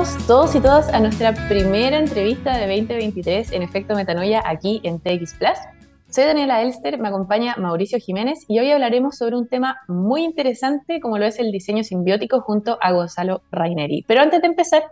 [0.00, 4.98] Bienvenidos todos y todas a nuestra primera entrevista de 2023 en Efecto Metanoia aquí en
[4.98, 5.58] TX Plus.
[6.08, 11.00] Soy Daniela Elster, me acompaña Mauricio Jiménez y hoy hablaremos sobre un tema muy interesante
[11.00, 14.02] como lo es el diseño simbiótico junto a Gonzalo Raineri.
[14.08, 14.84] Pero antes de empezar,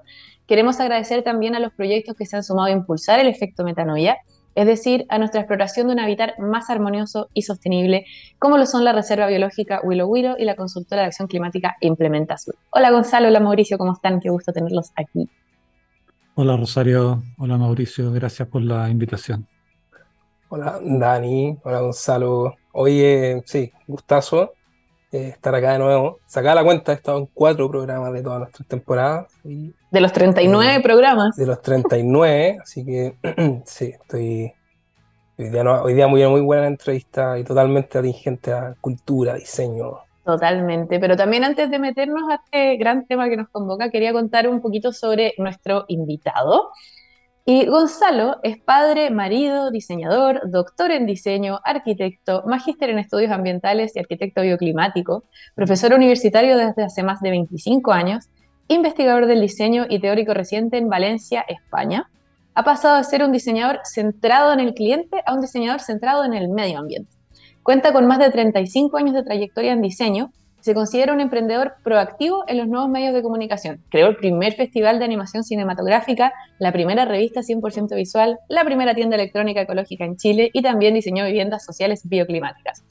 [0.47, 4.19] queremos agradecer también a los proyectos que se han sumado a impulsar el efecto metanoia,
[4.59, 8.07] es decir, a nuestra exploración de un hábitat más armonioso y sostenible,
[8.41, 12.37] como lo son la Reserva Biológica Willow Willow y la consultora de acción climática Implementa
[12.37, 12.57] Sur.
[12.71, 14.19] Hola Gonzalo, hola Mauricio, ¿cómo están?
[14.19, 15.31] Qué gusto tenerlos aquí.
[16.35, 19.47] Hola Rosario, hola Mauricio, gracias por la invitación.
[20.49, 22.57] Hola Dani, hola Gonzalo.
[22.73, 24.55] Oye, sí, gustazo
[25.11, 26.19] eh, estar acá de nuevo.
[26.27, 29.27] Sacar la cuenta, he estado en cuatro programas de todas nuestras temporadas.
[29.43, 31.37] de los 39 eh, programas.
[31.37, 33.15] De los 39, así que
[33.65, 34.53] sí, estoy.
[35.39, 39.99] Hoy día, hoy día muy, muy buena entrevista y totalmente atingente a cultura, diseño.
[40.25, 44.47] Totalmente, pero también antes de meternos a este gran tema que nos convoca, quería contar
[44.47, 46.71] un poquito sobre nuestro invitado.
[47.51, 54.01] Y Gonzalo es padre, marido, diseñador, doctor en diseño, arquitecto, magíster en estudios ambientales y
[54.01, 58.29] arquitecto bioclimático, profesor universitario desde hace más de 25 años,
[58.69, 62.11] investigador del diseño y teórico reciente en Valencia, España.
[62.53, 66.35] Ha pasado de ser un diseñador centrado en el cliente a un diseñador centrado en
[66.35, 67.17] el medio ambiente.
[67.63, 72.45] Cuenta con más de 35 años de trayectoria en diseño se considera un emprendedor proactivo
[72.47, 73.83] en los nuevos medios de comunicación.
[73.91, 79.17] Creó el primer festival de animación cinematográfica, la primera revista 100% visual, la primera tienda
[79.17, 82.83] electrónica ecológica en Chile y también diseñó viviendas sociales bioclimáticas.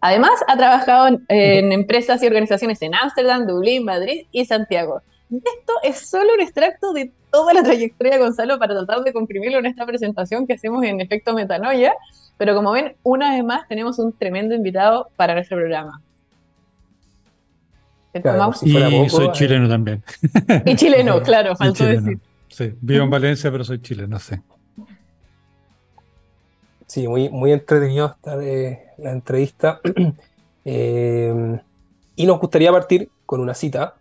[0.00, 5.02] Además, ha trabajado en, empresas y organizaciones en Ámsterdam, Dublín, Madrid y Santiago.
[5.30, 9.58] Esto es solo un extracto de toda la trayectoria de Gonzalo para tratar de comprimirlo
[9.58, 11.94] en esta presentación que hacemos en Efecto Metanoia,
[12.38, 16.00] pero como ven, una vez más tenemos un tremendo invitado para nuestro programa
[18.62, 20.02] y soy chileno también.
[20.64, 22.18] Y chileno, claro, faltó decir.
[22.48, 24.36] Sí, vivo en Valencia, pero soy chileno, sí.
[26.86, 29.80] Sí, muy, muy entretenido esta de la entrevista.
[30.68, 31.60] Eh,
[32.16, 33.94] y nos gustaría partir con una cita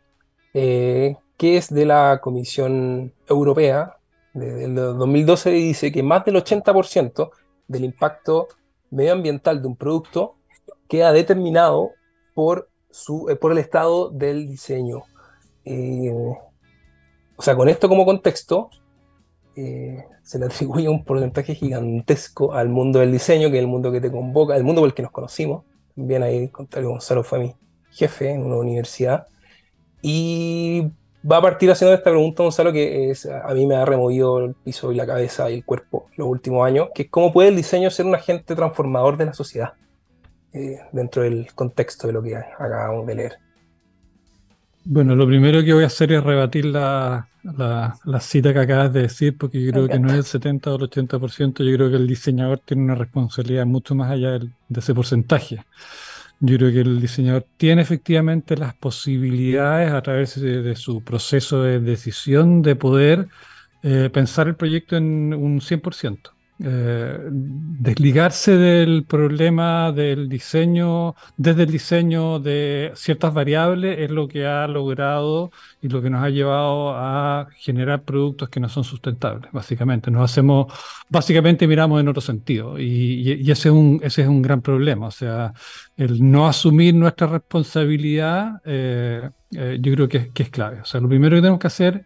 [0.51, 3.97] eh, que es de la Comisión Europea
[4.33, 7.29] del 2012 y dice que más del 80%
[7.67, 8.47] del impacto
[8.89, 10.37] medioambiental de un producto
[10.87, 11.91] queda determinado
[12.33, 12.69] por
[13.29, 15.03] eh, por el estado del diseño.
[15.63, 16.13] Eh,
[17.35, 18.69] o sea, con esto como contexto,
[19.55, 23.91] eh, se le atribuye un porcentaje gigantesco al mundo del diseño, que es el mundo
[23.91, 25.63] que te convoca, el mundo por el que nos conocimos.
[25.95, 27.55] También ahí, contrario, Gonzalo fue mi
[27.91, 29.27] jefe en una universidad.
[30.01, 30.87] Y
[31.29, 34.53] va a partir haciendo esta pregunta, Gonzalo, que es, a mí me ha removido el
[34.55, 37.55] piso y la cabeza y el cuerpo los últimos años, que es cómo puede el
[37.55, 39.73] diseño ser un agente transformador de la sociedad.
[40.55, 43.33] Eh, dentro del contexto de lo que acabamos de leer.
[44.85, 47.27] Bueno, lo primero que voy a hacer es rebatir la,
[48.21, 50.89] cita que acabas de decir, porque yo creo que no es el 70 o el
[50.89, 55.65] 80%, yo creo que el diseñador tiene una responsabilidad mucho más allá de, ese porcentaje.
[56.39, 61.81] Yo creo que el diseñador tiene efectivamente las posibilidades a través de, su proceso de
[61.81, 63.27] decisión de poder
[63.83, 66.34] eh, pensar el proyecto en un 100%.
[66.57, 74.45] Eh, desligarse del problema del diseño, desde el diseño de ciertas variables, es lo que
[74.47, 75.51] ha logrado
[75.81, 80.09] y lo que nos ha llevado a generar productos que no son sustentables, básicamente.
[80.09, 80.71] Nos hacemos,
[81.09, 85.07] básicamente miramos en otro sentido y, ese, es un, ese es un gran problema.
[85.07, 85.53] O sea,
[85.97, 90.79] el no asumir nuestra responsabilidad, eh, eh, yo creo que, que, es clave.
[90.79, 92.05] O sea, lo primero que tenemos que hacer,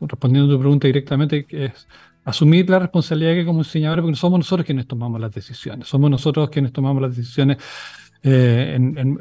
[0.00, 1.88] respondiendo a tu pregunta directamente, es
[2.24, 6.48] asumir la responsabilidad que como diseñadores, porque somos nosotros quienes tomamos las decisiones, somos nosotros
[6.50, 7.58] quienes tomamos las decisiones
[8.26, 9.18] eh, en,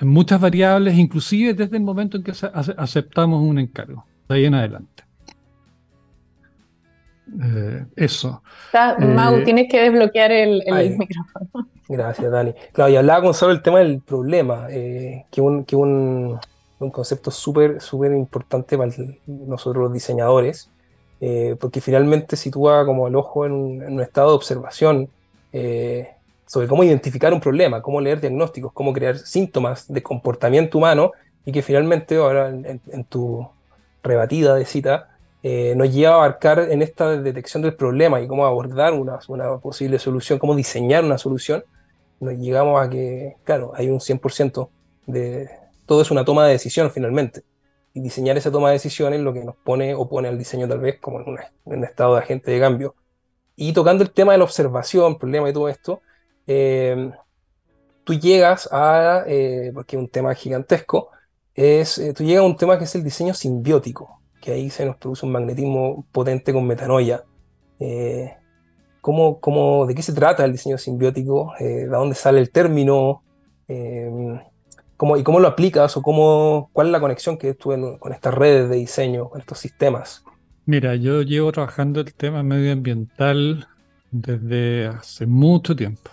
[0.00, 2.32] muchas variables, inclusive desde el momento en que
[2.76, 5.04] aceptamos un encargo, de ahí en adelante.
[7.40, 8.42] Eh, eso.
[8.98, 10.60] Mau, eh, tienes que desbloquear el,
[10.98, 11.68] micrófono.
[11.88, 12.52] Gracias, Dani.
[12.72, 16.38] Claro, y hablaba con solo el tema del problema, que un, que un,
[16.80, 18.90] un concepto súper, súper importante para
[19.26, 20.71] nosotros los diseñadores,
[21.24, 25.08] eh, porque finalmente sitúa como el ojo en un, estado de observación
[25.52, 26.08] eh,
[26.48, 31.12] sobre cómo identificar un problema, cómo leer diagnósticos, cómo crear síntomas de comportamiento humano
[31.46, 33.48] y que finalmente ahora en, tu
[34.02, 35.10] rebatida de cita
[35.44, 39.58] eh, nos lleva a abarcar en esta detección del problema y cómo abordar una, una
[39.58, 41.62] posible solución, cómo diseñar una solución,
[42.18, 44.68] nos llegamos a que, claro, hay un 100%
[45.06, 45.48] de...
[45.86, 47.44] Todo es una toma de decisión finalmente
[47.94, 50.80] y diseñar esa toma de decisiones lo que nos pone o pone al diseño tal
[50.80, 52.94] vez como en, un estado de agente de cambio.
[53.56, 56.00] Y tocando el tema de la observación, problema y todo esto,
[56.46, 57.10] eh,
[58.04, 61.10] tú llegas a, eh, porque es un tema gigantesco,
[61.54, 64.86] es, eh, tú llegas a un tema que es el diseño simbiótico, que ahí se
[64.86, 67.24] nos produce un magnetismo potente con metanoia.
[67.78, 68.34] Eh,
[69.00, 71.52] ¿cómo, cómo, de qué se trata el diseño simbiótico?
[71.58, 73.22] Eh, ¿De dónde sale el término?
[75.02, 75.96] ¿Cómo, ¿Y cómo lo aplicas?
[75.96, 79.58] ¿O cómo, cuál es la conexión que tú con estas redes de diseño, con estos
[79.58, 80.24] sistemas?
[80.64, 83.66] Mira, yo llevo trabajando el tema medioambiental
[84.12, 86.12] desde hace mucho tiempo.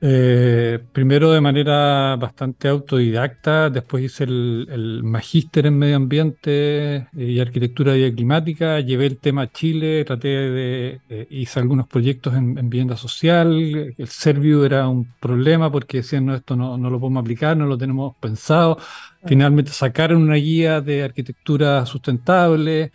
[0.00, 7.94] Eh, primero de manera bastante autodidacta, después hice el, magíster en medio ambiente y arquitectura
[8.14, 13.94] climática, llevé el tema a Chile, traté de, eh, hice algunos proyectos en, vivienda social,
[13.98, 17.66] el Servio era un problema porque decían, no, esto no, no lo podemos aplicar, no
[17.66, 18.78] lo tenemos pensado,
[19.26, 22.92] finalmente sacaron una guía de arquitectura sustentable,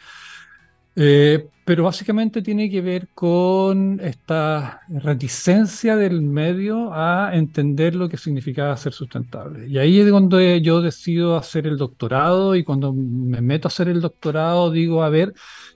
[0.96, 8.18] eh, pero básicamente tiene que ver con esta reticencia del medio a entender lo que
[8.18, 9.68] significaba ser sustentable.
[9.70, 13.88] Y ahí es cuando yo decido hacer el doctorado y cuando me meto a hacer
[13.88, 15.34] el doctorado digo, a ver,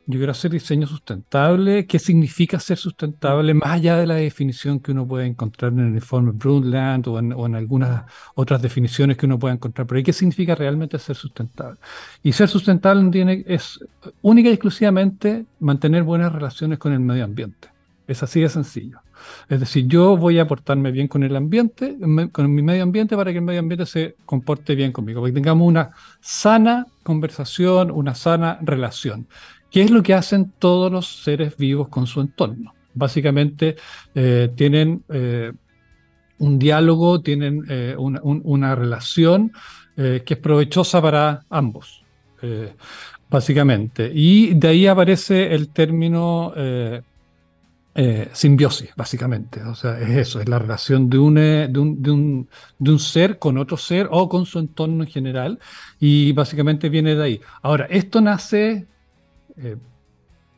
[0.09, 1.85] yo quiero hacer diseño sustentable.
[1.85, 3.53] ¿Qué significa ser sustentable?
[3.53, 7.55] Más allá de la definición que uno puede encontrar en el informe Brundtland o en,
[7.55, 10.03] algunas otras definiciones que uno puede encontrar ahí.
[10.03, 11.77] ¿Qué significa realmente ser sustentable?
[12.23, 13.79] Y ser sustentable tiene, es
[14.21, 17.67] única y exclusivamente mantener buenas relaciones con el medio ambiente.
[18.07, 19.01] Es así de sencillo.
[19.49, 21.97] Es decir, yo voy a portarme bien con el ambiente,
[22.31, 25.35] con mi medio ambiente, para que el medio ambiente se comporte bien conmigo, para que
[25.35, 29.27] tengamos una sana conversación, una sana relación.
[29.71, 32.73] ¿Qué es lo que hacen todos los seres vivos con su entorno?
[32.93, 33.75] Básicamente
[34.15, 35.51] eh, tienen eh,
[36.39, 39.51] un diálogo, tienen eh, una, relación
[39.95, 42.03] que es provechosa para ambos,
[43.27, 44.11] básicamente.
[44.13, 46.53] Y de ahí aparece el término
[48.31, 49.63] simbiosis, básicamente.
[49.63, 52.47] O sea, es eso, es la relación de un, de, un,
[52.77, 55.59] de un ser con otro ser o con su entorno en general.
[55.99, 57.41] Y básicamente viene de ahí.
[57.63, 58.85] Ahora, esto nace
[59.57, 59.75] eh,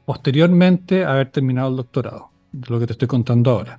[0.05, 2.31] posteriormente a haber terminado el doctorado,
[2.67, 3.77] lo que te estoy contando ahora.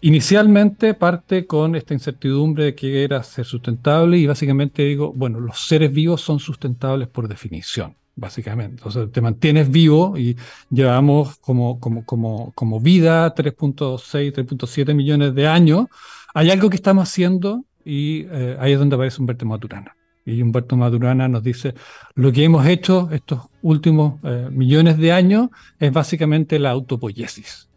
[0.00, 5.66] Inicialmente parte con esta incertidumbre de que era ser sustentable y básicamente digo, bueno, los
[5.66, 8.82] seres vivos son sustentables por definición, básicamente.
[8.86, 10.36] O sea, te mantienes vivo y
[10.70, 15.86] llevamos como, como, como, como vida 3.6, 3.7 millones de años.
[16.32, 19.97] Hay algo que estamos haciendo y eh, ahí es donde aparece Humberto Maturana.
[20.28, 21.74] Y Humberto Madurana nos dice,
[22.14, 25.48] lo que hemos hecho estos últimos eh, millones de años
[25.78, 27.68] es básicamente la autopoiesis.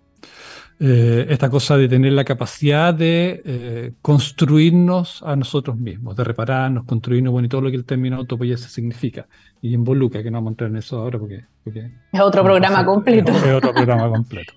[0.83, 6.85] Eh, esta cosa de tener la capacidad de eh, construirnos a nosotros mismos, de repararnos,
[6.85, 9.27] construirnos, bueno, y todo lo que el término autopoiesis significa.
[9.61, 11.45] Y involucra, que no vamos a entrar en eso ahora porque...
[12.11, 13.31] es otro programa completo.
[13.31, 14.53] Es, otro programa completo.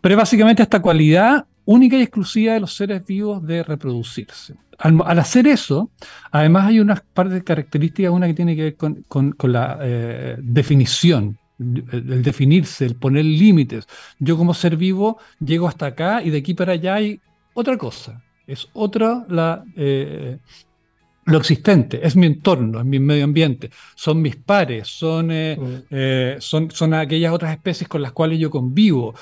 [0.00, 5.46] Pero básicamente esta cualidad única y exclusiva de los seres vivos de reproducirse al, hacer
[5.46, 5.90] eso,
[6.30, 11.38] además hay una parte de características, una que tiene que ver con, la eh, definición,
[11.58, 13.86] el definirse, el poner límites.
[14.18, 17.20] Yo como ser vivo llego hasta acá y de aquí para allá hay
[17.54, 18.22] otra cosa.
[18.46, 20.38] Es otra la, eh,
[21.26, 26.72] lo existente, es mi entorno, es mi medio ambiente, son mis pares, son, eh, son,
[26.72, 29.14] son aquellas otras especies con las cuales yo convivo.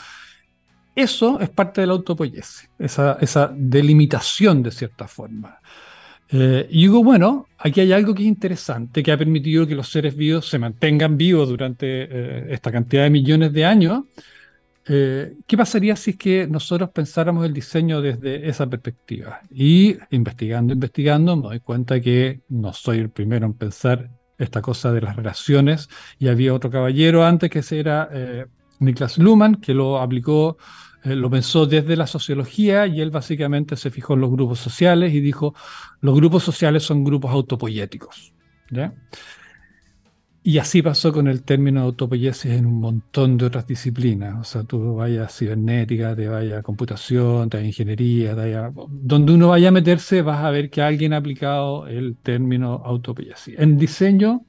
[1.01, 5.59] Eso es parte de la autopoiesis, esa, esa delimitación de cierta forma.
[6.29, 9.89] Eh, y digo, bueno, aquí hay algo que es interesante, que ha permitido que los
[9.89, 14.05] seres vivos se mantengan vivos durante eh, esta cantidad de millones de años.
[14.87, 19.41] Eh, ¿Qué pasaría si es que nosotros pensáramos el diseño desde esa perspectiva?
[19.51, 24.93] Y investigando, investigando, me doy cuenta que no soy el primero en pensar esta cosa
[24.93, 25.89] de las relaciones.
[26.19, 28.11] Y había otro caballero antes que era
[28.81, 30.57] Niklas Luhmann, que lo aplicó
[31.05, 35.15] eh, lo pensó desde la sociología y él básicamente se fijó en los grupos sociales
[35.15, 35.55] y dijo,
[36.01, 38.33] los grupos sociales son grupos autopoyéticos.
[40.43, 44.41] Y así pasó con el término autopoiesis en un montón de otras disciplinas.
[44.41, 48.57] O sea, tú vayas a cibernética, te vayas a computación, te vayas a ingeniería, te
[48.89, 53.55] donde uno vaya a meterse vas a ver que alguien ha aplicado el término autopoiesis.
[53.59, 54.47] En diseño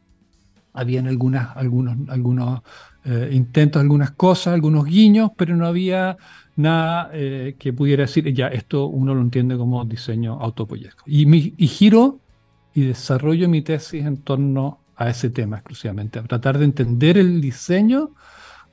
[0.74, 2.62] habían algunas, algunos, algunos
[3.06, 6.18] eh, intentos, algunas cosas, algunos guiños, pero no había
[6.56, 11.04] nada eh, que pudiera decir, ya, esto uno lo entiende como diseño autopoyesco.
[11.08, 12.20] Y, y giro
[12.74, 17.42] y desarrollo mi tesis en torno a ese tema exclusivamente, a tratar de entender el
[17.42, 18.12] diseño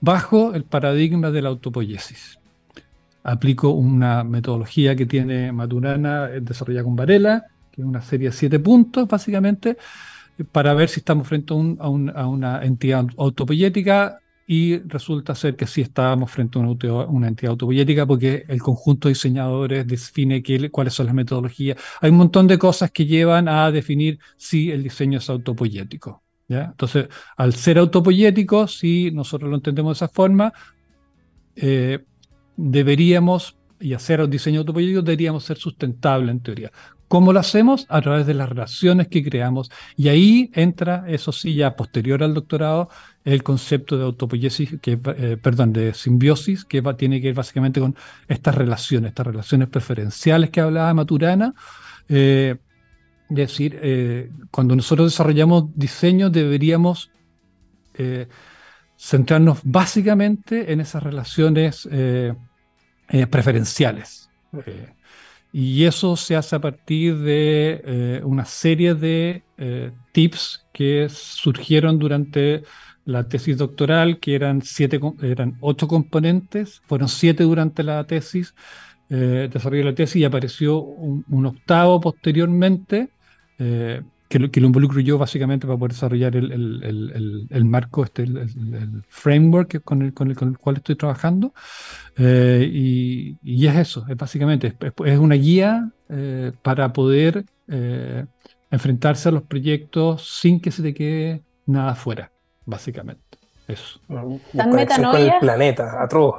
[0.00, 2.38] bajo el paradigma de la autopoiesis.
[3.22, 8.32] Aplico una metodología que tiene Maturana eh, desarrollada con Varela, que es una serie de
[8.32, 9.76] siete puntos, básicamente,
[10.44, 16.30] para ver si estamos frente a, una entidad autopoyética y resulta ser que sí estábamos
[16.30, 21.76] frente a una, entidad autopoyética porque el conjunto de diseñadores define cuáles son las metodologías.
[22.00, 26.22] Hay un montón de cosas que llevan a definir si el diseño es autopoyético.
[26.48, 26.64] ¿ya?
[26.64, 30.52] Entonces, al ser autopoyético, si nosotros lo entendemos de esa forma,
[31.54, 31.98] eh,
[32.56, 36.72] deberíamos, y hacer un diseño autopoyético, deberíamos ser sustentable en teoría.
[37.08, 37.86] ¿Cómo lo hacemos?
[37.88, 39.70] A través de las relaciones que creamos.
[39.96, 42.90] Y ahí entra, eso sí, ya posterior al doctorado,
[43.24, 47.96] el concepto de autopoiesis, que, eh, perdón, de simbiosis, que tiene que ver básicamente con
[48.28, 51.54] estas relaciones, estas relaciones preferenciales que hablaba Maturana.
[52.10, 52.56] Eh,
[53.30, 57.10] es decir, eh, cuando nosotros desarrollamos diseño deberíamos
[58.96, 61.88] centrarnos básicamente en esas relaciones
[63.28, 64.30] preferenciales.
[65.52, 71.98] Y eso se hace a partir de eh, una serie de eh, tips que surgieron
[71.98, 72.62] durante
[73.08, 78.54] la tesis doctoral, que eran, siete, eran ocho componentes, fueron siete durante la tesis,
[79.08, 83.08] eh, desarrollo de la tesis y apareció un, octavo posteriormente,
[83.58, 88.04] eh, que lo, que lo involucro yo básicamente para poder desarrollar el, el, el, marco,
[88.04, 91.54] este, el, framework con el, con, con el cual estoy trabajando.
[92.16, 98.26] Eh, y, y, es eso, es básicamente, es, una guía eh, para poder eh,
[98.70, 102.30] enfrentarse a los proyectos sin que se te quede nada fuera,
[102.66, 103.27] básicamente.
[103.68, 104.00] Eso.
[104.56, 105.10] Tan metanoia.
[105.12, 106.36] con el planeta, atroz,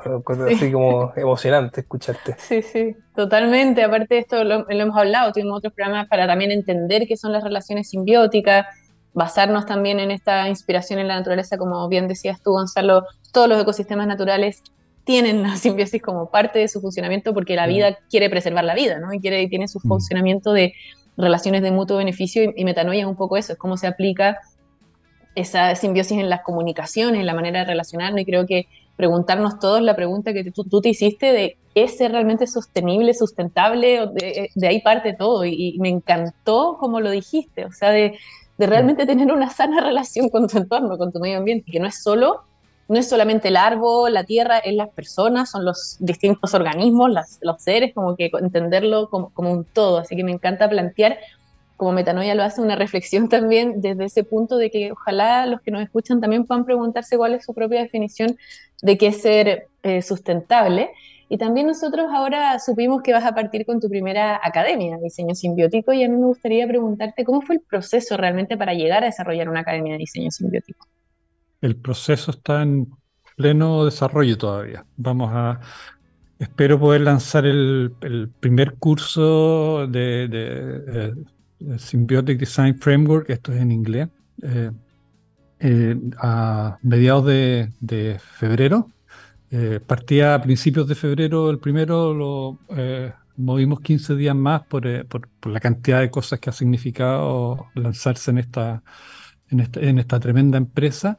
[0.51, 2.35] así como emocionante escucharte.
[2.39, 3.83] Sí, sí, totalmente.
[3.83, 7.43] Aparte de esto, lo, hemos hablado, tuvimos otros programas para también entender qué son las
[7.43, 8.65] relaciones simbióticas,
[9.13, 13.61] basarnos también en esta inspiración en la naturaleza, como bien decías tú, Gonzalo, todos los
[13.61, 14.63] ecosistemas naturales
[15.03, 18.97] tienen la simbiosis como parte de su funcionamiento porque la vida quiere preservar la vida,
[18.97, 19.13] ¿no?
[19.13, 20.73] Y, quiere, tiene su funcionamiento de
[21.15, 24.39] relaciones de mutuo beneficio y, y metanoia es un poco eso, es cómo se aplica
[25.39, 29.81] esa simbiosis en las comunicaciones, en la manera de relacionarnos, y creo que preguntarnos todos
[29.81, 34.07] la pregunta que tú, te hiciste de ¿es ser realmente sostenible, sustentable?
[34.13, 38.17] De, de ahí parte todo, y, me encantó como lo dijiste, o sea, de,
[38.57, 41.87] de, realmente tener una sana relación con tu entorno, con tu medio ambiente, que no
[41.87, 42.41] es solo,
[42.89, 47.61] no es solamente el árbol, la tierra, es las personas, son los distintos organismos, los
[47.61, 51.19] seres, como que entenderlo como, como un todo, así que me encanta plantear
[51.79, 55.71] como Metanoia lo hace, una reflexión también desde ese punto de que ojalá los que
[55.71, 58.37] nos escuchan también puedan preguntarse cuál es su propia definición
[58.81, 60.89] de qué es ser eh, sustentable.
[61.29, 65.35] Y también nosotros ahora supimos que vas a partir con tu primera academia, de diseño
[65.35, 69.05] simbiótico, y a mí me gustaría preguntarte cómo fue el proceso realmente para llegar a
[69.05, 70.85] desarrollar una academia de diseño simbiótico.
[71.61, 72.87] El proceso está en
[73.37, 74.83] pleno desarrollo todavía.
[74.97, 75.61] Vamos a,
[76.39, 77.93] espero poder lanzar el,
[78.39, 81.13] primer curso de, eh,
[81.77, 84.09] Symbiotic Design Framework, esto es en inglés,
[84.41, 84.71] eh,
[85.59, 88.89] eh, a mediados de, febrero.
[89.51, 92.59] Eh, partía a principios de febrero, el primero lo
[93.35, 98.83] movimos 15 días más por, la cantidad de cosas que ha significado lanzarse en esta,
[99.49, 101.17] en esta, tremenda empresa.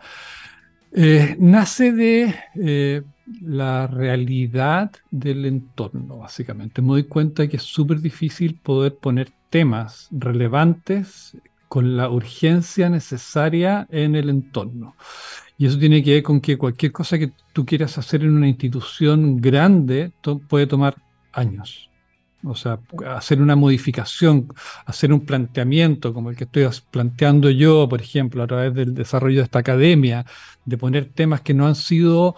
[1.38, 3.04] nace de
[3.42, 6.82] la realidad del entorno, básicamente.
[6.82, 11.36] Me doy cuenta que es súper difícil poder poner temas relevantes
[11.68, 14.96] con la urgencia necesaria en el entorno.
[15.58, 18.48] Y eso tiene que ver con que cualquier cosa que tú quieras hacer en una
[18.48, 20.10] institución grande
[20.48, 20.96] puede tomar
[21.32, 21.90] años.
[22.42, 24.48] O sea, hacer una modificación,
[24.86, 29.38] hacer un planteamiento como el que estoy planteando yo, por ejemplo, a través del desarrollo
[29.38, 30.24] de esta academia,
[30.64, 32.34] de poner temas que no han sido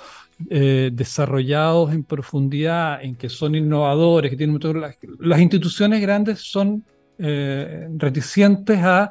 [0.50, 6.84] eh, desarrollados en profundidad, en que son innovadores, que tienen las, las instituciones grandes son
[7.18, 9.10] eh, reticentes a,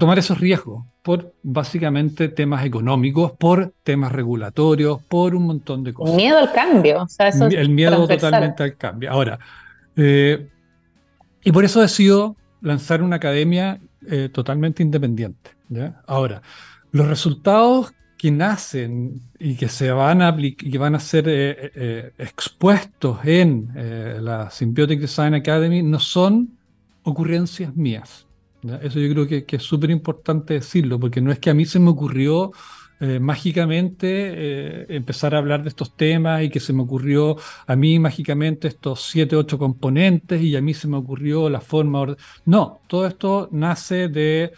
[0.00, 6.16] tomar esos riesgos por básicamente temas económicos, por temas regulatorios, por un montón de cosas.
[6.16, 7.06] Miedo al cambio.
[7.50, 9.12] el miedo totalmente al cambio.
[9.12, 9.38] Ahora,
[9.94, 10.48] eh,
[11.44, 13.80] y por eso decido lanzar una academia
[14.32, 15.52] totalmente independiente.
[16.06, 16.42] Ahora,
[16.92, 22.12] los resultados que nacen y que se van a que van a ser eh, eh,
[22.16, 26.56] expuestos en eh, la Symbiotic Design Academy no son
[27.04, 28.26] ocurrencias mías.
[28.82, 31.78] Eso yo creo que, es súper importante decirlo, porque no es que a mí se
[31.78, 32.52] me ocurrió
[33.20, 38.68] mágicamente empezar a hablar de estos temas y que se me ocurrió a mí mágicamente
[38.68, 42.16] estos siete, ocho componentes y a mí se me ocurrió la forma...
[42.46, 44.52] No, todo esto nace de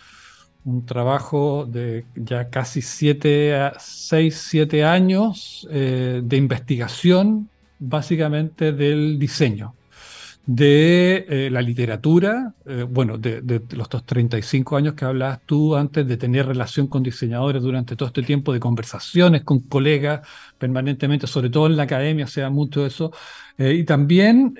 [0.67, 7.49] un trabajo de ya casi 6, 7 años eh, de investigación
[7.79, 9.75] básicamente del diseño.
[10.47, 16.17] De eh, la literatura, eh, bueno, de, los 35 años que hablabas tú antes de
[16.17, 20.27] tener relación con diseñadores durante todo este tiempo, de conversaciones con colegas
[20.57, 23.13] permanentemente, sobre todo en la academia, sea mucho eso,
[23.59, 24.55] eh, y también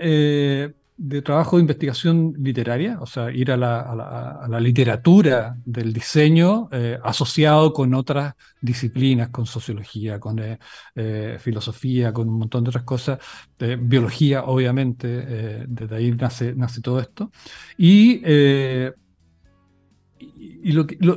[0.99, 7.75] de trabajo de investigación literaria, o sea, ir a la, literatura del diseño eh, asociado
[7.75, 10.59] con otras disciplinas, con sociología, con eh,
[10.95, 13.19] eh, filosofía, con un montón de otras cosas,
[13.79, 17.31] biología, obviamente, desde ahí nace, nace todo esto.
[17.77, 18.23] Y,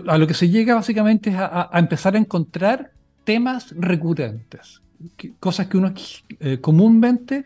[0.07, 2.91] a lo que se llega básicamente es a, a empezar a encontrar
[3.23, 4.81] temas recurrentes,
[5.39, 5.93] cosas que uno
[6.61, 7.45] comúnmente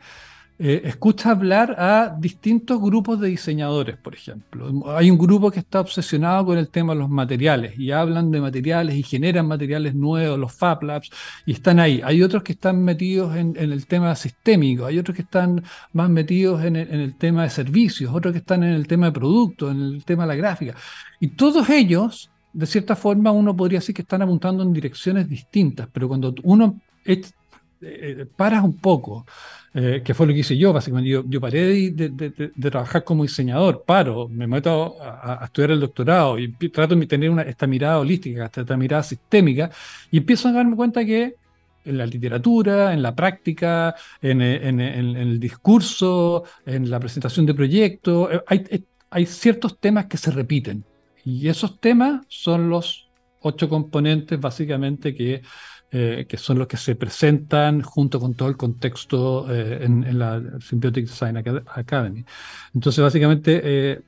[0.60, 4.96] eh, escucha hablar a distintos grupos de diseñadores, por ejemplo.
[4.96, 8.40] Hay un grupo que está obsesionado con el tema de los materiales y hablan de
[8.40, 11.10] materiales y generan materiales nuevos, los Fab Labs,
[11.48, 12.02] y están ahí.
[12.04, 16.64] Hay otros que están metidos en, el tema sistémico, hay otros que están más metidos
[16.64, 20.06] en el, tema de servicios, otros que están en el tema de productos, en el
[20.06, 20.76] tema de la gráfica.
[21.20, 25.90] Y todos ellos de cierta forma uno podría decir que están apuntando en direcciones distintas,
[25.92, 29.26] pero cuando uno eh, paras un poco,
[29.76, 31.10] eh, que fue lo que hice yo, básicamente.
[31.10, 36.96] Yo, paré de, trabajar como diseñador, paro, me meto a, estudiar el doctorado y trato
[36.96, 39.72] de tener una, esta mirada holística, esta, mirada sistémica,
[40.12, 41.36] y empiezo a darme cuenta que
[41.86, 48.42] en la literatura, en la práctica, en, el discurso, en la presentación de proyectos, eh,
[48.46, 50.84] hay, hay ciertos temas que se repiten.
[51.26, 55.42] Y esos temas son los ocho componentes básicamente que
[55.96, 60.42] eh, que son los que se presentan junto con todo el contexto eh, en, la
[60.60, 62.26] Symbiotic Design Academy.
[62.74, 64.02] Entonces, básicamente, eh,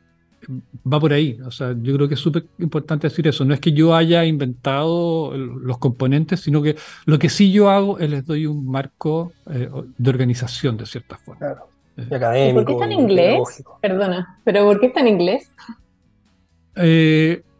[0.92, 1.38] va por ahí.
[1.46, 3.46] O sea, yo creo que es súper importante decir eso.
[3.46, 6.75] No es que yo haya inventado los componentes, sino que
[7.06, 11.38] lo que sí yo hago es les doy un marco de organización, de cierta forma.
[11.38, 11.68] Claro.
[12.15, 13.63] académico, ¿Por qué está en inglés?
[13.80, 15.51] Perdona, pero ¿por qué está en inglés?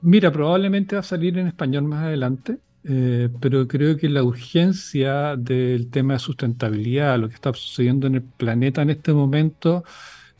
[0.02, 2.58] mira, probablemente va a salir en español más adelante.
[2.88, 8.16] Eh, pero creo que la urgencia del tema de sustentabilidad, lo que está sucediendo en
[8.16, 9.84] el planeta en este momento,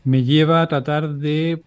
[0.04, 1.64] me lleva a tratar de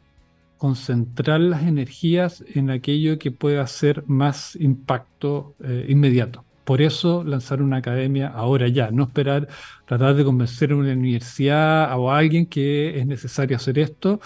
[0.58, 6.44] concentrar las energías en aquello que pueda hacer más impacto eh, inmediato.
[6.64, 9.48] Por eso lanzar una academia ahora ya, no esperar
[9.86, 14.20] tratar de convencer a una universidad o a alguien que es necesario hacer esto,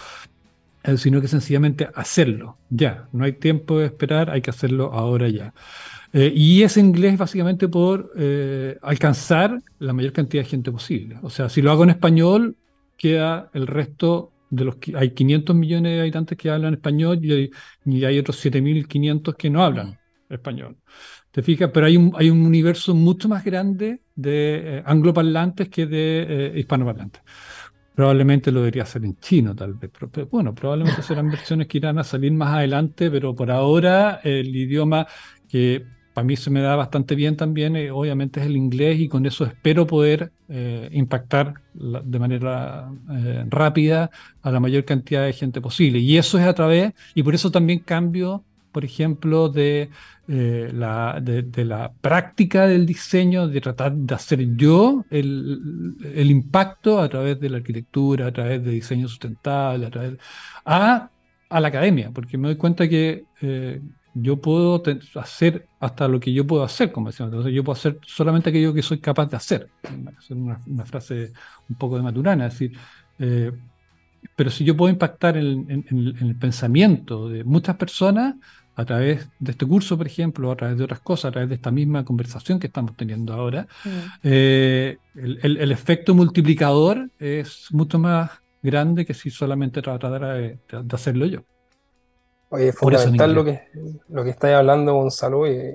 [0.82, 3.08] eh, sino que sencillamente hacerlo ya.
[3.12, 5.54] No hay tiempo de esperar, hay que hacerlo ahora ya.
[6.12, 11.18] Eh, y ese inglés básicamente por eh, alcanzar la mayor cantidad de gente posible.
[11.22, 12.56] O sea, si lo hago en español,
[12.98, 17.32] queda el resto de los que hay 500 millones de habitantes que hablan español y
[17.32, 17.50] hay,
[17.86, 19.98] y hay otros 7.500 que no hablan
[20.28, 20.76] español.
[21.30, 21.70] ¿Te fijas?
[21.72, 27.22] Pero hay un, hay un universo mucho más grande de eh, angloparlantes que de hispanoparlantes.
[27.94, 29.90] Probablemente lo debería hacer en chino, tal vez.
[30.10, 34.54] Pero, bueno, probablemente serán versiones que irán a salir más adelante, pero por ahora el
[34.54, 35.06] idioma
[35.48, 39.08] que para mí se me da bastante bien también, eh, obviamente es el inglés y
[39.08, 44.10] con eso espero poder eh, impactar de manera eh, rápida
[44.42, 45.98] a la mayor cantidad de gente posible.
[46.00, 49.88] Y eso es a través, y por eso también cambio, por ejemplo, de,
[50.26, 57.58] la, práctica del diseño, de tratar de hacer yo el, impacto a través de la
[57.58, 60.18] arquitectura, a través de diseño sustentable, a través
[60.64, 61.08] a
[61.60, 63.24] la academia, porque me doy cuenta que
[64.14, 64.82] yo puedo
[65.14, 67.32] hacer hasta lo que yo puedo hacer, como decíamos.
[67.32, 69.68] Entonces, yo puedo hacer solamente aquello que soy capaz de hacer.
[70.18, 71.32] Es una, frase
[71.68, 72.78] un poco de Maturana, es decir,
[73.18, 73.52] eh,
[74.36, 78.36] pero si yo puedo impactar en, el pensamiento de muchas personas
[78.74, 81.56] a través de este curso, por ejemplo, a través de otras cosas, a través de
[81.56, 83.88] esta misma conversación que estamos teniendo ahora, mm.
[84.22, 88.30] eh, el, efecto multiplicador es mucho más
[88.62, 90.58] grande que si solamente tratara de
[90.92, 91.44] hacerlo yo.
[92.52, 93.62] Oye, es fundamental lo que,
[94.10, 95.74] lo que estáis hablando, Gonzalo, y,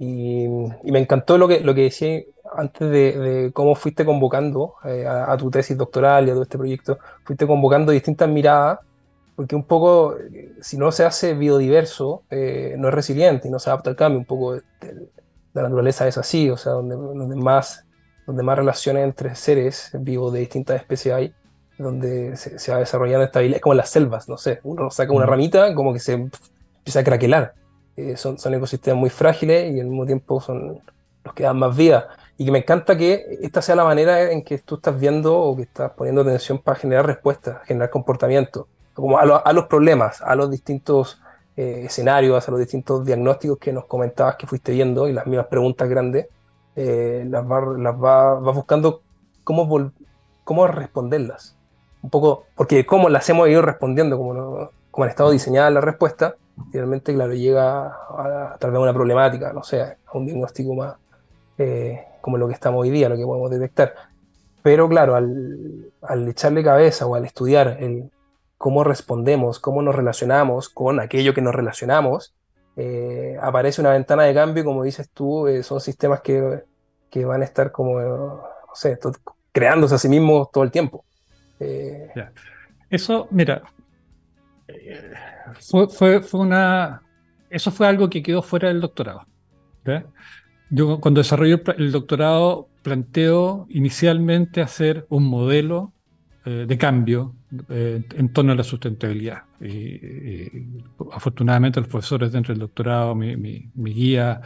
[0.00, 0.48] y,
[0.82, 2.22] me encantó lo que, lo que decía
[2.56, 6.98] antes de, cómo fuiste convocando eh, a, tu tesis doctoral y a todo este proyecto,
[7.24, 8.80] fuiste convocando distintas miradas,
[9.36, 10.16] porque un poco,
[10.60, 14.18] si no se hace biodiverso, eh, no es resiliente y no se adapta al cambio,
[14.18, 14.62] un poco de,
[15.54, 17.86] la naturaleza es así, o sea, donde, donde, más,
[18.26, 21.34] donde más relaciones entre seres vivos de distintas especies hay,
[21.82, 25.26] donde se, va desarrollando estabilidad, es como en las selvas, no sé, uno saca una
[25.26, 27.54] ramita, como que se empieza a craquelar.
[27.96, 30.80] Eh, son, son ecosistemas muy frágiles y al mismo tiempo son
[31.24, 32.08] los que dan más vida.
[32.38, 35.54] Y que me encanta que esta sea la manera en que tú estás viendo o
[35.56, 40.50] que estás poniendo atención para generar respuestas, generar comportamiento, como a, los problemas, a los
[40.50, 41.20] distintos
[41.56, 45.46] eh, escenarios, a los distintos diagnósticos que nos comentabas que fuiste viendo y las mismas
[45.46, 46.26] preguntas grandes,
[46.74, 49.02] eh, las vas va, va buscando
[49.44, 49.92] cómo,
[50.44, 51.56] cómo responderlas.
[52.02, 56.34] Un poco, porque cómo las hemos ido respondiendo, como, como han estado diseñadas las respuestas,
[56.70, 60.96] finalmente, claro, llega a, través de una problemática, no sé, a un diagnóstico más
[61.58, 63.94] eh, como lo que estamos hoy día, lo que podemos detectar.
[64.62, 68.10] Pero claro, al, al echarle cabeza o al estudiar el
[68.58, 72.32] cómo respondemos, cómo nos relacionamos con aquello que nos relacionamos,
[72.76, 76.62] eh, aparece una ventana de cambio y como dices tú, eh, son sistemas que,
[77.10, 78.98] que, van a estar como, no sé,
[79.52, 81.04] creándose a sí mismos todo el tiempo.
[82.90, 83.62] Eso, mira,
[85.60, 85.88] fue,
[86.22, 87.02] fue, una.
[87.50, 89.26] Eso fue algo que quedó fuera del doctorado.
[90.70, 95.92] Yo, cuando desarrollé el doctorado, planteo inicialmente hacer un modelo
[96.44, 97.34] eh, de cambio
[97.68, 99.42] eh, en torno a la sustentabilidad.
[99.60, 100.00] Y,
[101.12, 104.40] afortunadamente, los profesores dentro del doctorado, mi, mi, guía,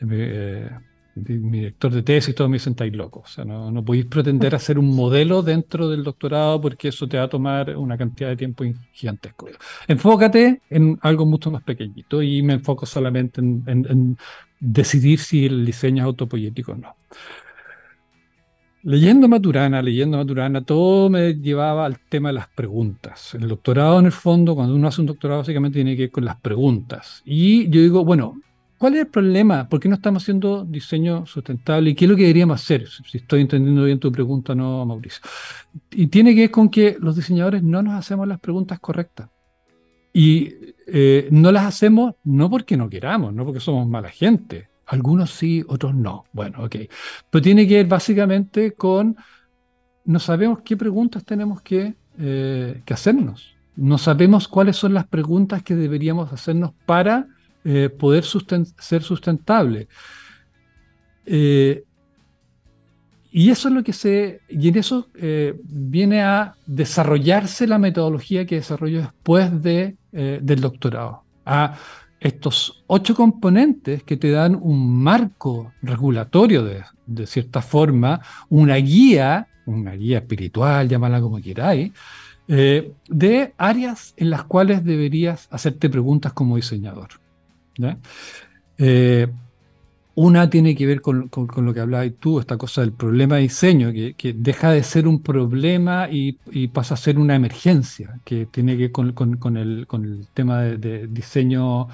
[0.00, 0.70] eh,
[1.14, 3.24] mi director de tesis, todo me dicen, estáis locos.
[3.24, 7.18] O sea, no, no podéis pretender hacer un modelo dentro del doctorado porque eso te
[7.18, 9.48] va a tomar una cantidad de tiempo gigantesco.
[9.88, 14.16] Enfócate en algo mucho más pequeñito y me enfoco solamente en,
[14.58, 16.96] decidir si el diseño es autopoyético o no.
[18.84, 23.34] Leyendo Maturana, leyendo Maturana, todo me llevaba al tema de las preguntas.
[23.34, 26.24] El doctorado, en el fondo, cuando uno hace un doctorado, básicamente tiene que ir con
[26.24, 27.22] las preguntas.
[27.24, 28.40] Y yo digo, bueno,
[28.82, 29.68] ¿Cuál es el problema?
[29.68, 31.90] ¿Por qué no estamos haciendo diseño sustentable?
[31.90, 32.88] ¿Y qué es lo que deberíamos hacer?
[32.88, 35.22] Si estoy entendiendo bien tu pregunta, no, Mauricio.
[35.92, 39.28] Y tiene que ver con que los diseñadores no nos hacemos las preguntas correctas.
[40.12, 40.52] Y
[40.88, 44.68] eh, no las hacemos no porque no queramos, no porque somos mala gente.
[44.86, 46.24] Algunos sí, otros no.
[46.32, 46.74] Bueno, ok.
[47.30, 49.16] Pero tiene que ver básicamente con,
[50.06, 53.54] no sabemos qué preguntas tenemos que, eh, que hacernos.
[53.76, 57.28] No sabemos cuáles son las preguntas que deberíamos hacernos para
[57.64, 59.86] eh, poder ser sustentable.
[61.24, 61.84] Eh,
[63.30, 64.40] y eso es lo que se.
[64.48, 71.22] Y en eso eh, viene a desarrollarse la metodología que desarrolló después de, del doctorado.
[71.46, 71.76] A
[72.20, 79.46] estos ocho componentes que te dan un marco regulatorio de, de cierta forma, una guía,
[79.66, 81.92] una guía espiritual, llámala como queráis,
[82.46, 87.21] de áreas en las cuales deberías hacerte preguntas como diseñador.
[88.78, 89.28] Eh,
[90.14, 93.92] una tiene que ver con, lo que hablabas tú, esta cosa del problema de diseño,
[93.92, 96.32] que, deja de ser un problema y,
[96.68, 101.88] pasa a ser una emergencia, que tiene que ver con, el, tema de, diseño,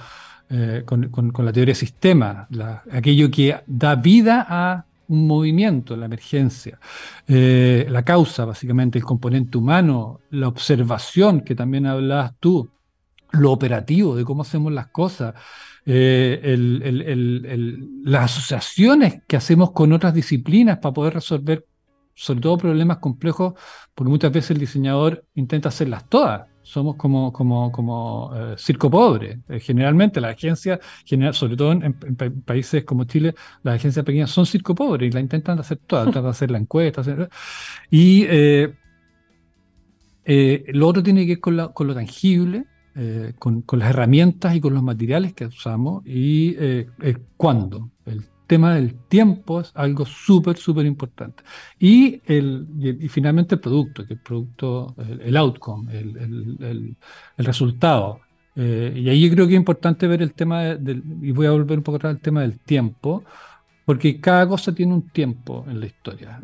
[0.51, 2.49] eh, con, la teoría de sistema,
[2.91, 6.79] aquello que da vida a un movimiento, la emergencia,
[7.27, 12.69] eh, la causa, básicamente el componente humano, la observación, que también hablabas tú,
[13.33, 15.35] lo operativo, de cómo hacemos las cosas,
[15.87, 16.57] eh,
[18.05, 21.67] las asociaciones que hacemos con otras disciplinas para poder resolver
[22.14, 23.55] sobre todo problemas complejos,
[23.95, 26.49] porque muchas veces el diseñador intenta hacerlas todas.
[26.62, 29.41] Somos como, como, como eh, circo pobre.
[29.49, 31.95] Eh, generalmente las agencias, general, sobre todo en,
[32.45, 36.25] países como Chile, las agencias pequeñas son circo pobre y la intentan hacer todas, tratan
[36.25, 37.03] de hacer la encuesta.
[37.91, 38.27] y
[40.27, 42.67] lo otro tiene que ver con lo tangible,
[43.00, 46.88] eh, con, las herramientas y con los materiales que usamos y eh,
[47.37, 47.90] cuándo.
[48.04, 51.44] El tema del tiempo es algo súper, súper importante.
[51.78, 56.96] Y, el, y, finalmente el producto, que el producto, el, outcome, el,
[57.37, 58.18] resultado.
[58.56, 61.52] Eh, y ahí yo creo que es importante ver el tema del, y voy a
[61.52, 63.22] volver un poco atrás al tema del tiempo,
[63.84, 66.40] porque cada cosa tiene un tiempo en la historia.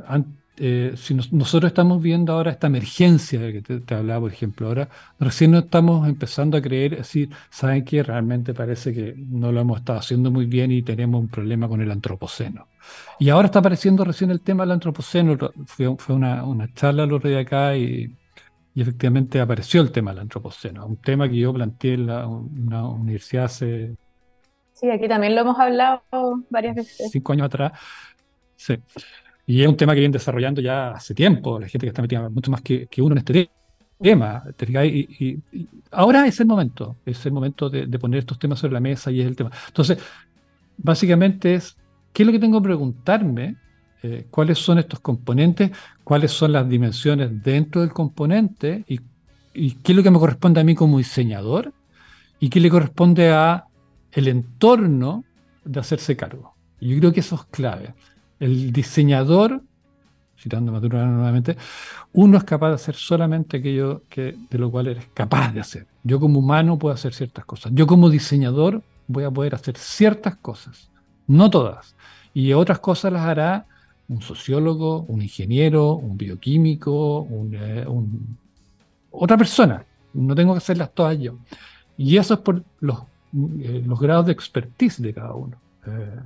[0.57, 4.89] Eh, si nosotros estamos viendo ahora esta emergencia de que te, hablaba, por ejemplo, ahora
[5.19, 9.79] recién no estamos empezando a creer, decir, saben que realmente parece que no lo hemos
[9.81, 12.69] estado haciendo muy bien y tenemos un problema con el antropoceno.
[13.19, 15.37] Y ahora está apareciendo recién el tema del antropoceno,
[15.67, 18.17] fue, fue una, una, charla lo de acá y,
[18.75, 22.89] y, efectivamente apareció el tema del antropoceno, un tema que yo planteé en la, una
[22.89, 23.97] universidad hace...
[24.73, 26.03] Sí, aquí también lo hemos hablado
[26.49, 27.11] varias veces.
[27.11, 27.73] Cinco años atrás.
[28.57, 28.77] Sí.
[29.47, 32.29] Y es un tema que viene desarrollando ya hace tiempo, la gente que está metida
[32.29, 33.51] mucho más que, uno en este
[34.01, 34.43] tema.
[34.85, 35.39] Y,
[35.91, 39.21] ahora es el momento, es el momento de, poner estos temas sobre la mesa y
[39.21, 39.51] es el tema.
[39.69, 39.99] Entonces,
[40.79, 41.77] básicamente es,
[42.13, 43.57] ¿qué es lo que tengo que preguntarme?
[44.03, 45.71] Eh, ¿Cuáles son estos componentes?
[46.03, 48.85] ¿Cuáles son las dimensiones dentro del componente?
[48.89, 49.01] Y,
[49.53, 51.73] y qué es lo que me corresponde a mí como diseñador?
[52.41, 53.67] ¿Y qué le corresponde a
[54.13, 55.25] el entorno
[55.65, 56.55] de hacerse cargo?
[56.81, 57.95] Yo creo que eso es clave
[58.45, 59.63] el diseñador,
[60.39, 61.57] citando a Maturana nuevamente,
[62.13, 65.87] uno es capaz de hacer solamente aquello que, de lo cual eres capaz de hacer.
[66.03, 67.73] Yo como humano puedo hacer ciertas cosas.
[67.75, 70.91] Yo como diseñador voy a poder hacer ciertas cosas,
[71.27, 71.97] no todas.
[72.35, 73.67] Y otras cosas las hará
[74.09, 77.87] un sociólogo, un ingeniero, un bioquímico, un, eh,
[79.11, 81.39] otra persona, no tengo que hacerlas todas yo.
[81.97, 82.99] Y eso es por los,
[83.61, 85.57] eh, grados de expertise de cada uno.
[85.87, 86.21] Eh,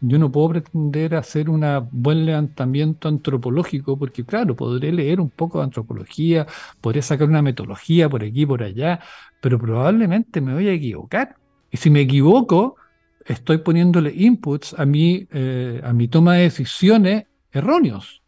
[0.00, 5.58] yo no puedo pretender hacer un buen levantamiento antropológico porque, claro, podré leer un poco
[5.58, 6.46] de antropología,
[6.80, 9.00] podré sacar una metodología por aquí, por allá,
[9.40, 11.36] pero probablemente me voy a equivocar.
[11.70, 12.76] Y si me equivoco,
[13.24, 18.22] estoy poniéndole inputs a mi, eh, a mi toma de decisiones erróneos.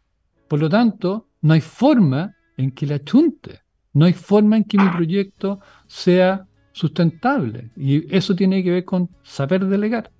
[0.47, 3.61] Por lo tanto, no hay forma en que la chunte,
[3.93, 7.69] no hay forma en que mi proyecto sea sustentable.
[7.77, 10.11] Y eso tiene que ver con saber delegar.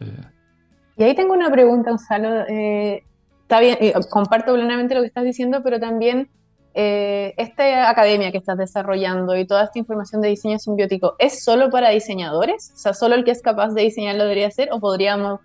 [0.00, 0.33] Eh,
[0.96, 2.46] y ahí tengo una pregunta, Gonzalo.
[2.48, 3.02] Eh,
[3.42, 3.78] está bien,
[4.10, 6.28] comparto plenamente lo que estás diciendo, pero también
[6.76, 11.70] eh, esta academia que estás desarrollando y toda esta información de diseño simbiótico, ¿es solo
[11.70, 12.72] para diseñadores?
[12.74, 14.70] O sea, ¿solo el que es capaz de diseñar lo debería hacer?
[14.72, 15.40] ¿O podríamos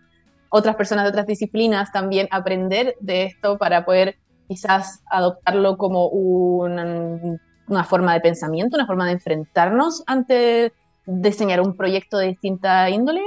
[0.50, 7.84] otras personas de otras disciplinas también aprender de esto para poder quizás adoptarlo como una,
[7.88, 10.74] forma de pensamiento, una forma de enfrentarnos ante
[11.06, 13.22] diseñar un proyecto de distinta índole?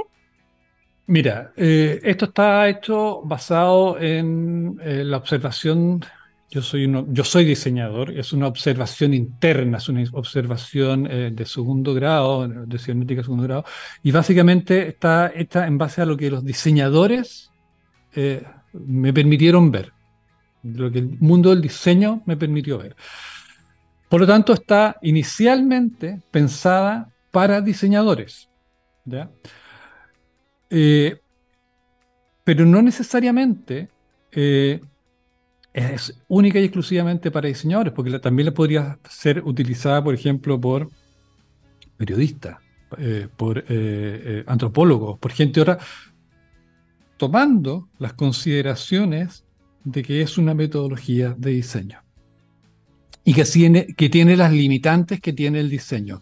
[1.05, 6.01] Mira, eh, esto está hecho basado en eh, la observación
[6.53, 11.95] yo soy, yo soy diseñador, es una observación interna, es una observación eh, de segundo
[11.95, 13.65] grado, de cibernética de segundo grado,
[14.03, 17.49] y básicamente está hecha en base a lo que los diseñadores
[18.13, 19.93] eh, me permitieron ver,
[20.61, 22.95] lo que el mundo del diseño me permitió ver.
[24.07, 28.47] Por lo tanto, está inicialmente pensada para diseñadores.
[30.73, 31.19] Eh,
[32.43, 33.89] pero no necesariamente
[35.73, 40.89] es única y exclusivamente para diseñadores, porque también la podría ser utilizada, por ejemplo, por
[41.97, 42.57] periodistas,
[42.97, 45.79] eh, por eh, eh, antropólogos, por gente otra,
[47.17, 49.45] tomando las consideraciones
[49.83, 51.99] de que es una metodología de diseño
[53.25, 56.21] y que tiene las limitantes que tiene el diseño,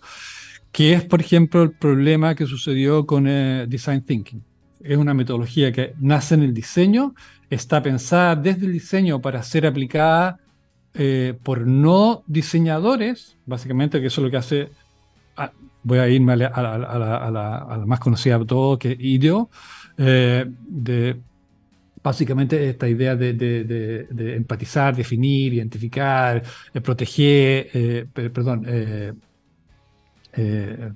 [0.72, 4.44] que es, por ejemplo, el problema que sucedió con Design Thinking.
[4.82, 7.14] Es una metodología que nace en el diseño
[7.52, 10.40] está pensada desde el diseño para ser aplicada
[10.94, 14.70] eh, por no diseñadores, básicamente, que eso es lo que hace,
[15.38, 15.52] ah,
[15.84, 19.50] voy a irme a la, más conocida de todo, que es IDEO,
[19.98, 21.18] eh, de
[22.02, 26.42] básicamente esta idea de, empatizar, definir, identificar,
[30.34, 30.92] eh,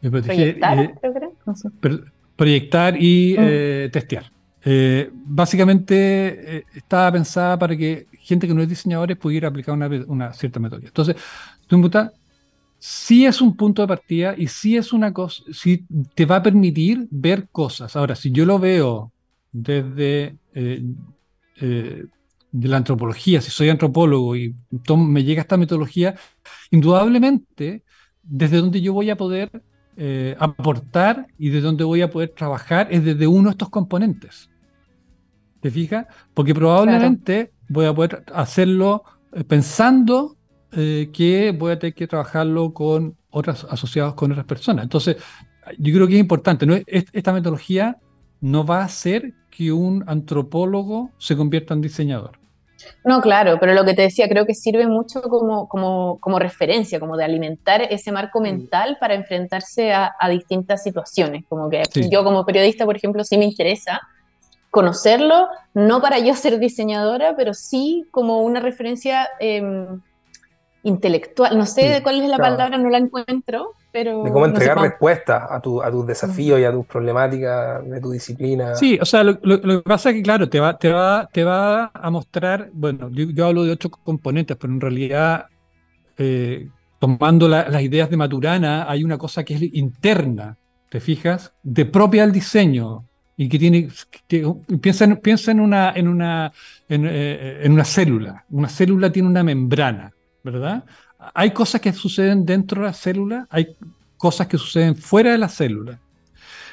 [0.00, 0.94] proyectar,
[2.36, 3.90] proyectar y mm.
[3.90, 4.30] testear.
[4.62, 9.74] Eh, básicamente eh, estaba pensada para que gente que no es diseñadores pudiera aplicar
[10.06, 10.88] una, cierta metodología.
[10.88, 11.16] Entonces,
[11.66, 12.12] Tumbuta
[12.78, 16.42] sí es un punto de partida y sí es una cosa, sí te va a
[16.42, 17.96] permitir ver cosas.
[17.96, 19.12] Ahora, si yo lo veo
[19.52, 20.84] desde eh,
[22.52, 24.54] de la antropología, si soy antropólogo y
[24.96, 26.14] me llega esta metodología,
[26.70, 27.84] indudablemente
[28.22, 29.62] desde donde yo voy a poder
[30.38, 34.48] aportar y desde donde voy a poder trabajar es desde uno de estos componentes.
[35.60, 36.06] ¿Te fijas?
[36.32, 40.36] Porque probablemente voy a poder hacerlo eh, pensando
[40.72, 44.84] eh, que voy a tener que trabajarlo con otras asociados con otras personas.
[44.84, 45.16] Entonces,
[45.78, 46.66] yo creo que es importante.
[46.66, 46.74] ¿no?
[46.86, 47.98] Esta metodología
[48.40, 52.39] no va a hacer que un antropólogo se convierta en diseñador.
[53.04, 57.00] No, claro, pero lo que te decía, creo que sirve mucho como, como, como referencia,
[57.00, 61.44] como de alimentar ese marco mental para enfrentarse a, distintas situaciones.
[61.48, 64.00] Como que yo como periodista, por ejemplo, sí me interesa
[64.70, 70.00] conocerlo, no para yo ser diseñadora, pero sí como una referencia em,
[70.82, 71.56] intelectual.
[71.56, 74.22] No sé cuál es la palabra, no la encuentro, pero...
[74.24, 78.10] De cómo entregar respuestas a, tu, a tus desafíos y a tus problemáticas de tu
[78.10, 78.74] disciplina.
[78.74, 81.90] Sí, o sea, lo, que pasa es que, claro, te va, te va, te va
[81.92, 85.46] a mostrar, bueno, yo, hablo de ocho componentes, pero en realidad...
[86.18, 90.58] Eh, tomando las ideas de Maturana, hay una cosa que es interna,
[90.90, 91.54] ¿te fijas?
[91.62, 93.06] De propia al diseño,
[93.38, 93.88] y que tiene,
[94.82, 96.52] piensa, en, piensa en, una, en, una,
[96.90, 98.44] eh, en, una célula.
[98.50, 100.12] Una célula tiene una membrana,
[100.42, 100.84] ¿verdad?
[101.34, 103.76] Hay cosas que suceden dentro de la célula, hay
[104.16, 106.00] cosas que suceden fuera de la célula.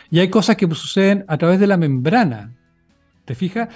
[0.10, 2.54] Y hay cosas que suceden a través de la membrana.
[3.26, 3.70] ¿Te fijas?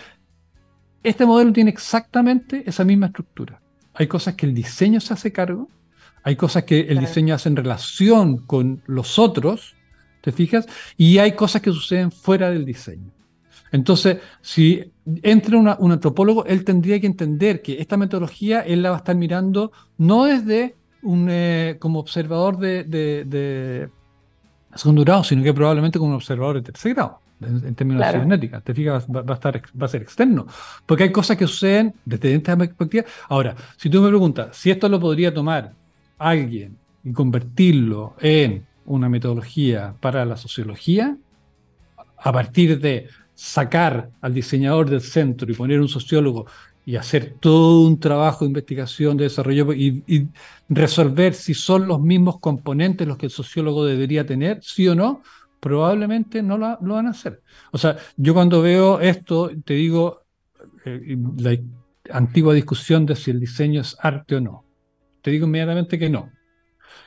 [1.04, 3.62] Este modelo tiene exactamente esa misma estructura.
[3.94, 5.68] Hay cosas que el diseño se hace cargo,
[6.24, 9.76] hay cosas que el diseño hace en relación con los otros,
[10.22, 10.68] ¿Te fijas?
[10.98, 13.12] Y hay cosas que suceden fuera del diseño.
[13.72, 14.92] Entonces, si
[15.24, 19.16] entra un antropólogo, él tendría que entender que esta metodología él la va a estar
[19.16, 23.90] mirando no desde un eh, como observador de,
[24.76, 27.20] segundo grado, sino que probablemente como un observador de tercer grado.
[27.42, 28.62] en, términos de cibernética.
[28.62, 30.48] Te fijas, va, a estar, va a ser externo.
[30.86, 33.06] Porque hay cosas que suceden desde esta perspectiva.
[33.30, 35.74] Ahora, si tú me preguntas si esto lo podría tomar
[36.18, 41.18] alguien y convertirlo en una metodología para la sociología,
[42.24, 43.08] a partir de
[43.42, 46.46] sacar al diseñador del centro y poner un sociólogo
[46.86, 50.28] y hacer todo un trabajo de investigación, de desarrollo y,
[50.70, 55.24] resolver si son los mismos componentes los que el sociólogo debería tener, sí o no,
[55.60, 57.42] probablemente no lo, van a hacer.
[57.72, 60.22] O sea, yo cuando veo esto, te digo,
[60.86, 61.58] eh, la
[62.12, 64.66] antigua discusión de si el diseño es arte o no.
[65.24, 66.30] Te digo inmediatamente que no.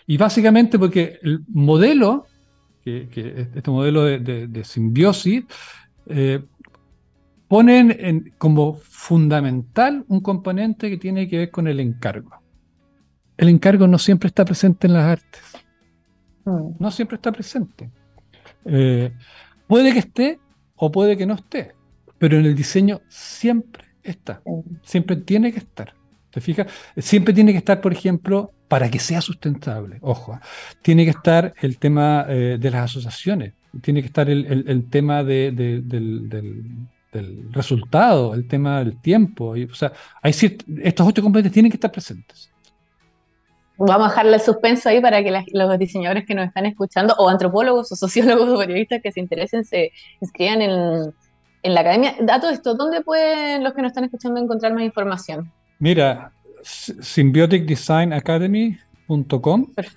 [0.04, 2.26] Y básicamente porque el modelo,
[2.82, 3.08] que,
[3.54, 5.44] este modelo de, simbiosis,
[6.06, 6.44] eh,
[7.48, 12.42] ponen en, como fundamental un componente que tiene que ver con el encargo.
[13.36, 15.42] El encargo no siempre está presente en las artes.
[16.44, 16.70] Mm.
[16.78, 17.90] No siempre está presente.
[18.64, 19.12] Eh,
[19.66, 20.40] puede que esté
[20.76, 21.74] o puede que no esté,
[22.18, 24.42] pero en el diseño siempre está.
[24.82, 25.94] Siempre tiene que estar.
[26.30, 26.66] ¿Te fijas?
[26.96, 29.98] Siempre tiene que estar, por ejemplo, para que sea sustentable.
[30.00, 30.38] Ojo, ¿eh?
[30.82, 35.54] tiene que estar el tema eh, de las asociaciones, tiene que estar el, tema del,
[37.14, 39.56] del resultado, el tema del tiempo.
[39.56, 42.50] Y, o sea, hay estos ocho componentes tienen que estar presentes.
[43.76, 47.28] Vamos a dejarle el suspenso ahí para que los diseñadores que nos están escuchando, o
[47.28, 51.12] antropólogos, o sociólogos, o periodistas que se interesen, se inscriban en,
[51.62, 52.14] en la academia.
[52.20, 55.50] Dato esto, ¿dónde pueden los que nos están escuchando encontrar más información?
[55.80, 56.32] Mira,
[56.62, 58.78] Symbiotic Design Academy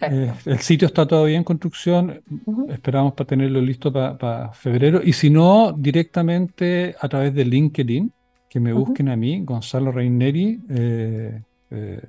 [0.01, 2.21] eh, el sitio está todavía en construcción,
[2.69, 5.01] esperamos para tenerlo listo para febrero.
[5.03, 8.11] Y si no, directamente a través de LinkedIn,
[8.49, 10.59] que me busquen a mí, Gonzalo Reineri.
[10.69, 12.01] Eh, eh,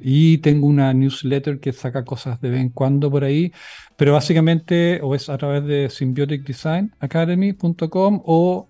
[0.00, 3.52] y tengo una newsletter que saca cosas de vez en cuando por ahí,
[3.96, 8.68] pero básicamente o es a través de symbioticdesignacademy.com o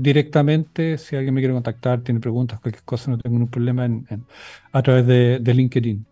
[0.00, 3.88] directamente, si alguien me quiere contactar, tiene preguntas, cualquier cosa, no tengo ningún problema
[4.72, 6.09] a través de LinkedIn.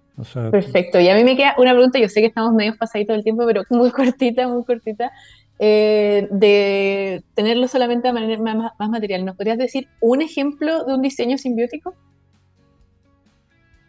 [0.51, 1.01] Perfecto.
[1.01, 3.45] Y a mí me queda una pregunta, yo sé que estamos medio pasaditos del tiempo,
[3.47, 5.13] pero muy cortita, muy cortita,
[5.59, 8.43] eh, de tenerlo solamente de manera
[8.79, 9.25] más, material.
[9.25, 11.95] ¿Nos podrías decir un ejemplo de un diseño simbiótico?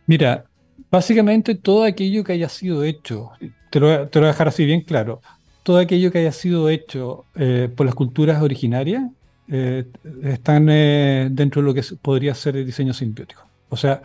[0.05, 0.45] Mira,
[0.89, 3.31] básicamente todo aquello que haya sido hecho,
[3.69, 5.21] te lo, voy a dejar así bien claro,
[5.63, 9.03] todo aquello que haya sido hecho eh, por las culturas originarias
[9.51, 9.85] eh,
[10.23, 13.47] están dentro de lo que podría ser el diseño simbiótico.
[13.69, 14.01] O sea,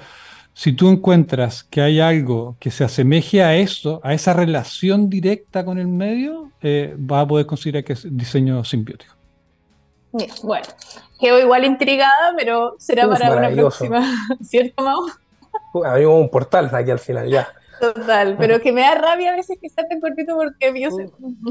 [0.54, 5.64] si tú encuentras que hay algo que se asemeje a eso, a esa relación directa
[5.64, 9.12] con el medio, eh, vas a poder considerar que es diseño simbiótico.
[10.44, 10.66] bueno,
[11.20, 14.08] quedo igual intrigada, pero será para una próxima,
[14.42, 15.06] ¿cierto, Mau?
[15.84, 17.48] Abrimos un portal aquí al final, ya.
[17.80, 20.90] Total, pero que me da rabia a veces que sea tan cortito porque yo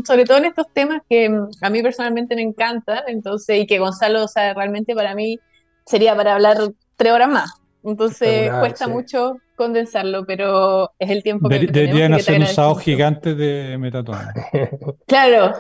[0.06, 1.30] sobre todo en estos temas que
[1.62, 5.40] a mí personalmente me encantan, entonces, y que Gonzalo, o sea, realmente para mí
[5.86, 6.58] sería para hablar
[6.96, 7.63] tres horas más.
[7.84, 13.78] Entonces cuesta mucho condensarlo, pero es el tiempo que Deberían hacer un SAO gigante de
[13.78, 14.34] metatona.
[15.08, 15.54] claro.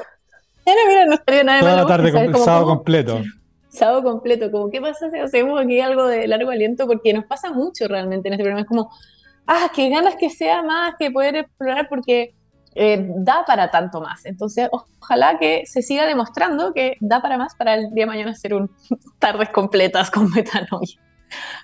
[0.65, 3.21] mira, no estaría nada Toda la tarde con SAO completo.
[3.69, 7.51] SAO completo, como qué pasa si hacemos aquí algo de largo aliento, porque nos pasa
[7.51, 8.61] mucho realmente en este programa.
[8.61, 8.89] Es como,
[9.47, 12.35] ah, qué ganas que sea más, que poder explorar, porque
[12.75, 14.25] eh, da para tanto más.
[14.25, 18.31] Entonces, ojalá que se siga demostrando que da para más para el día de mañana
[18.31, 18.71] hacer un
[19.19, 21.02] tardes completas con metanoia.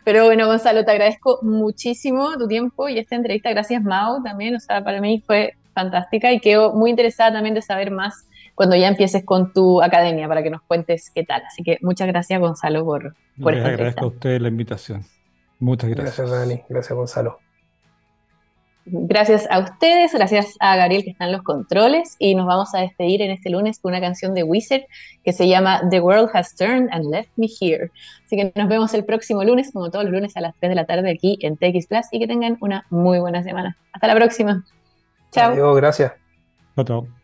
[0.03, 3.49] Pero bueno, Gonzalo, te agradezco muchísimo tu tiempo y esta entrevista.
[3.49, 4.55] Gracias, Mau, también.
[4.55, 8.75] O sea, para mí fue fantástica y quedo muy interesada también de saber más cuando
[8.75, 11.43] ya empieces con tu academia para que nos cuentes qué tal.
[11.47, 15.05] Así que muchas gracias, Gonzalo, por, por Les agradezco a ustedes la invitación.
[15.60, 16.17] Muchas gracias.
[16.17, 16.63] Gracias, Dani.
[16.67, 17.39] Gracias, Gonzalo.
[18.91, 22.80] Gracias a ustedes, gracias a Gabriel que está en los controles y nos vamos a
[22.80, 24.84] despedir en este lunes con una canción de Wizard
[25.23, 27.91] que se llama The World Has Turned and Left Me Here.
[28.25, 30.75] Así que nos vemos el próximo lunes, como todos los lunes a las 3 de
[30.75, 33.78] la tarde aquí en TX Plus y que tengan una muy buena semana.
[33.93, 34.63] Hasta la próxima.
[35.32, 35.52] Chao.
[35.52, 36.13] Adiós, gracias.
[36.75, 37.18] Chao, chao.